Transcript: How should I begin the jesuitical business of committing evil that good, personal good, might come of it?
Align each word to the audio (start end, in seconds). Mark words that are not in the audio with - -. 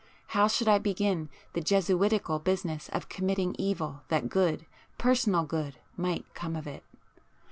How 0.29 0.47
should 0.47 0.67
I 0.67 0.79
begin 0.79 1.29
the 1.53 1.61
jesuitical 1.61 2.39
business 2.39 2.89
of 2.89 3.07
committing 3.07 3.55
evil 3.59 4.01
that 4.07 4.29
good, 4.29 4.65
personal 4.97 5.43
good, 5.43 5.75
might 5.95 6.25
come 6.33 6.55
of 6.55 6.65
it? 6.65 6.83